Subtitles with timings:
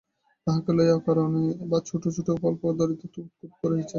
[0.47, 3.89] তাহাকে লইয়া অকারণে বা ছোটো ছোটো উপলক্ষ ধরিয়া খুঁতখুঁত করিয়াছেন।